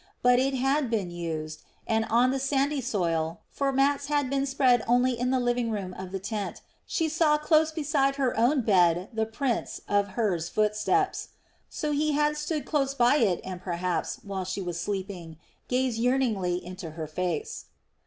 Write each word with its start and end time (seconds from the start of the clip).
But 0.23 0.39
it 0.39 0.55
had 0.55 0.89
been 0.89 1.11
used, 1.11 1.61
and 1.85 2.05
on 2.05 2.31
the 2.31 2.39
sandy 2.39 2.81
soil 2.81 3.41
for 3.51 3.71
mats 3.71 4.07
had 4.07 4.31
been 4.31 4.47
spread 4.47 4.83
only 4.87 5.11
in 5.13 5.29
the 5.29 5.39
living 5.39 5.69
room 5.69 5.93
of 5.93 6.11
the 6.11 6.17
tent 6.17 6.63
she 6.87 7.07
saw 7.07 7.37
close 7.37 7.71
beside 7.71 8.15
her 8.15 8.35
own 8.35 8.61
bed 8.61 9.09
the 9.13 9.27
prints 9.27 9.79
of 9.87 10.13
Hur's 10.17 10.49
footsteps. 10.49 11.27
So 11.69 11.91
he 11.91 12.13
had 12.13 12.35
stood 12.35 12.65
close 12.65 12.95
by 12.95 13.17
it 13.17 13.41
and 13.43 13.61
perhaps, 13.61 14.19
while 14.23 14.43
she 14.43 14.59
was 14.59 14.81
sleeping, 14.81 15.37
gazed 15.67 15.99
yearningly 15.99 16.55
into 16.65 16.89
her 16.97 17.05
face. 17.05 17.65